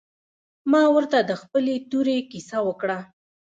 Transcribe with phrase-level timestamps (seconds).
[0.71, 2.97] ما ورته د خپلې تورې کيسه وکړه.